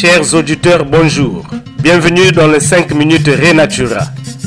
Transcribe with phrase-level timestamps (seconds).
[0.00, 1.44] Chers auditeurs, bonjour.
[1.82, 4.04] Bienvenue dans les 5 minutes Renatura,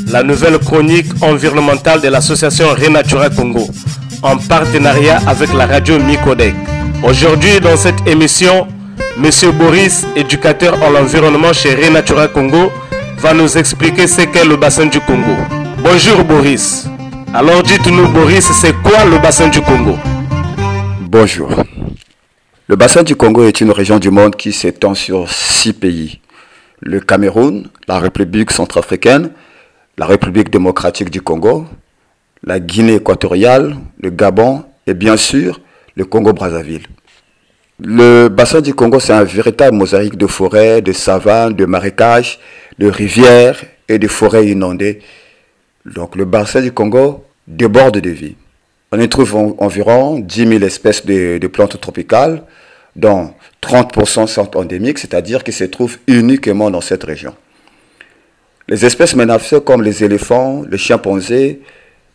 [0.07, 3.67] la nouvelle chronique environnementale de l'association Renatura Congo,
[4.23, 6.55] en partenariat avec la radio Micodec.
[7.03, 8.65] Aujourd'hui, dans cette émission,
[9.17, 12.71] Monsieur Boris, éducateur en l'environnement chez Renatura Congo,
[13.17, 15.35] va nous expliquer ce qu'est le bassin du Congo.
[15.83, 16.87] Bonjour Boris.
[17.33, 19.97] Alors dites-nous Boris, c'est quoi le bassin du Congo?
[21.09, 21.51] Bonjour.
[22.71, 26.21] Le bassin du Congo est une région du monde qui s'étend sur six pays.
[26.79, 29.31] Le Cameroun, la République centrafricaine,
[29.97, 31.65] la République démocratique du Congo,
[32.45, 35.59] la Guinée équatoriale, le Gabon et bien sûr
[35.97, 36.87] le Congo-Brazzaville.
[37.77, 42.39] Le bassin du Congo, c'est un véritable mosaïque de forêts, de savanes, de marécages,
[42.79, 44.99] de rivières et de forêts inondées.
[45.85, 48.37] Donc le bassin du Congo déborde de vie.
[48.93, 52.43] On y trouve environ 10 000 espèces de, de plantes tropicales,
[52.95, 57.35] dont 30% sont endémiques, c'est-à-dire qu'ils se trouvent uniquement dans cette région.
[58.67, 61.61] Les espèces menacées comme les éléphants, les chimpanzés,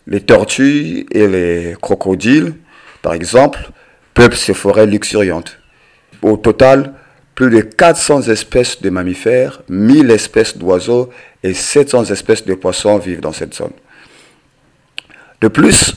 [0.07, 2.55] les tortues et les crocodiles,
[3.03, 3.71] par exemple,
[4.15, 5.59] peuplent ces forêts luxuriantes.
[6.23, 6.95] Au total,
[7.35, 11.11] plus de 400 espèces de mammifères, 1000 espèces d'oiseaux
[11.43, 13.73] et 700 espèces de poissons vivent dans cette zone.
[15.43, 15.95] De plus,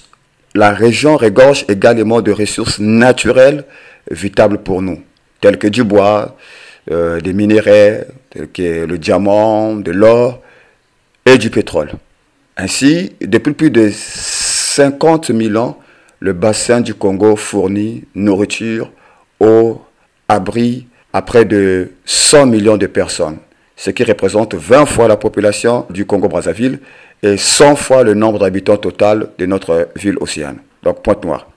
[0.53, 3.63] la région regorge également de ressources naturelles
[4.09, 5.01] vitales pour nous,
[5.41, 6.35] telles que du bois,
[6.91, 10.41] euh, des minéraux, tels que le diamant, de l'or
[11.25, 11.91] et du pétrole.
[12.57, 15.79] Ainsi, depuis plus de 50 000 ans,
[16.19, 18.91] le bassin du Congo fournit nourriture,
[19.39, 19.81] eau,
[20.27, 23.37] abri à près de 100 millions de personnes,
[23.75, 26.79] ce qui représente 20 fois la population du Congo-Brazzaville
[27.23, 30.57] et 100 fois le nombre d'habitants total de notre ville océane.
[30.83, 31.47] Donc, Pointe Noire.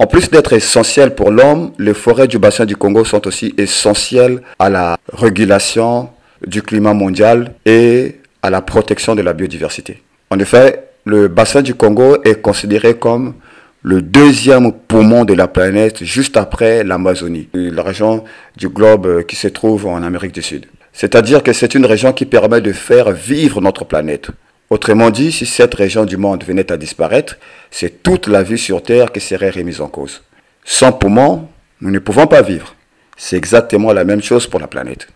[0.00, 4.42] En plus d'être essentielles pour l'homme, les forêts du bassin du Congo sont aussi essentielles
[4.60, 6.10] à la régulation
[6.46, 10.00] du climat mondial et à la protection de la biodiversité.
[10.30, 13.34] En effet, le bassin du Congo est considéré comme
[13.82, 18.22] le deuxième poumon de la planète juste après l'Amazonie, la région
[18.56, 20.66] du globe qui se trouve en Amérique du Sud.
[20.92, 24.28] C'est-à-dire que c'est une région qui permet de faire vivre notre planète.
[24.70, 27.38] Autrement dit, si cette région du monde venait à disparaître,
[27.70, 30.22] c'est toute la vie sur Terre qui serait remise en cause.
[30.64, 31.48] Sans poumons,
[31.80, 32.74] nous ne pouvons pas vivre.
[33.16, 35.08] C'est exactement la même chose pour la planète.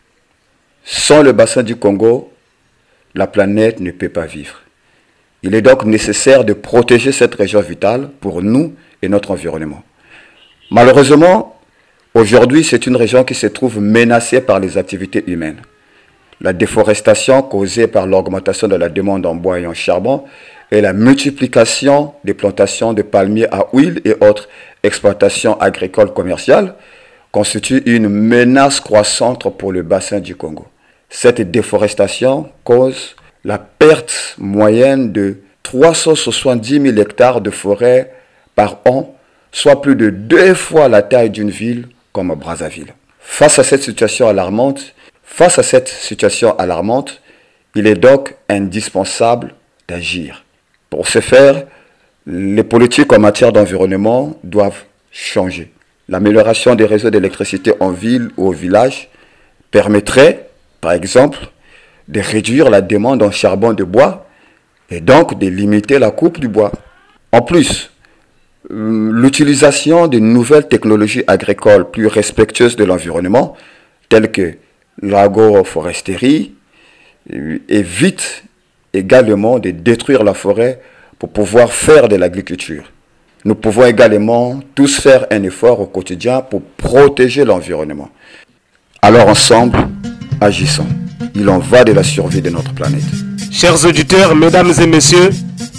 [0.84, 2.32] Sans le bassin du Congo,
[3.14, 4.62] la planète ne peut pas vivre.
[5.42, 9.82] Il est donc nécessaire de protéger cette région vitale pour nous et notre environnement.
[10.70, 11.60] Malheureusement,
[12.14, 15.60] aujourd'hui, c'est une région qui se trouve menacée par les activités humaines
[16.42, 20.24] la déforestation causée par l'augmentation de la demande en bois et en charbon
[20.72, 24.48] et la multiplication des plantations de palmiers à huile et autres
[24.82, 26.74] exploitations agricoles commerciales
[27.30, 30.66] constituent une menace croissante pour le bassin du Congo.
[31.08, 33.14] Cette déforestation cause
[33.44, 38.12] la perte moyenne de 370 000 hectares de forêt
[38.56, 39.14] par an,
[39.52, 42.94] soit plus de deux fois la taille d'une ville comme Brazzaville.
[43.20, 47.20] Face à cette situation alarmante, Face à cette situation alarmante,
[47.74, 49.54] il est donc indispensable
[49.88, 50.44] d'agir.
[50.90, 51.64] Pour ce faire,
[52.26, 55.72] les politiques en matière d'environnement doivent changer.
[56.08, 59.08] L'amélioration des réseaux d'électricité en ville ou au village
[59.70, 60.48] permettrait,
[60.80, 61.38] par exemple,
[62.08, 64.26] de réduire la demande en charbon de bois
[64.90, 66.72] et donc de limiter la coupe du bois.
[67.32, 67.90] En plus,
[68.68, 73.56] l'utilisation de nouvelles technologies agricoles plus respectueuses de l'environnement,
[74.08, 74.56] telles que
[75.00, 76.54] l'agroforesterie
[77.68, 78.44] évite
[78.92, 80.80] également de détruire la forêt
[81.18, 82.84] pour pouvoir faire de l'agriculture.
[83.44, 88.08] Nous pouvons également tous faire un effort au quotidien pour protéger l'environnement.
[89.00, 89.78] Alors ensemble,
[90.40, 90.86] agissons.
[91.34, 93.02] Il en va de la survie de notre planète.
[93.50, 95.30] Chers auditeurs, mesdames et messieurs,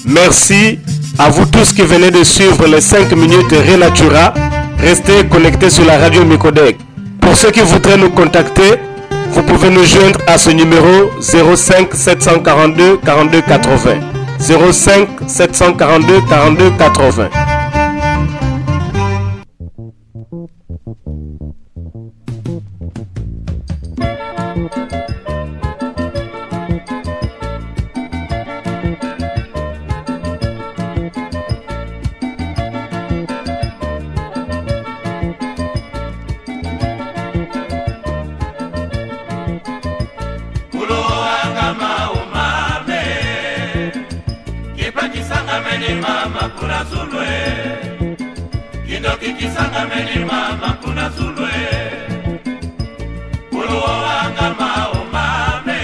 [0.05, 0.79] merci
[1.17, 4.33] à vous tous qui venez de suivre les 5 minutes Renatura.
[4.77, 6.77] Restez connectés sur la radio Micodec.
[7.21, 8.79] Pour ceux qui voudraient nous contacter,
[9.33, 13.95] vous pouvez nous joindre à ce numéro 05 742 42 80.
[14.39, 17.42] 05 742 42 80.
[49.03, 51.51] sindoki kisanga melima makuna sulwe
[53.49, 54.55] kuluwoanga e.
[54.59, 55.81] maumame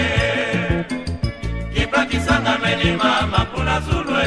[1.74, 4.24] kipa kisanga melima makuna sulwe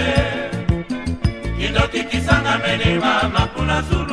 [1.58, 4.13] kindoki kisanga melima makuna sulwe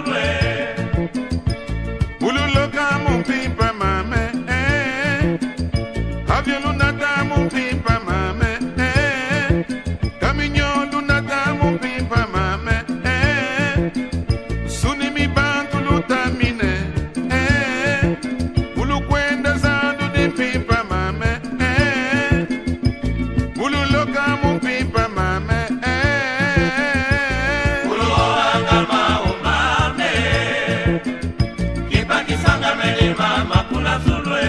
[31.89, 34.43] kipakisanga melema makula sulwe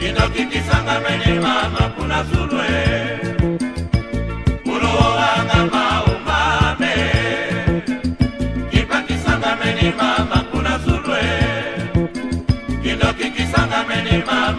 [0.00, 2.68] kinokikisanga melema makula sulwe
[4.64, 6.94] mulowanga maumame
[8.70, 11.22] kipakisanga melema makula sulwe
[12.82, 14.54] kinokikisanga melema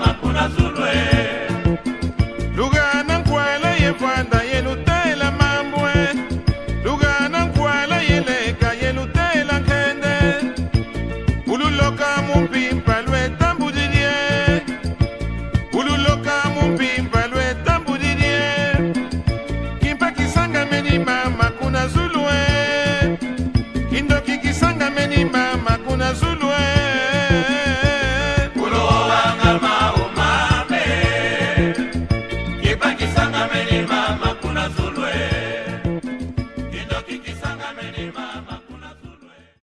[26.09, 26.38] azul